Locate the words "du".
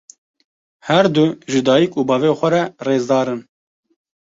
1.15-1.25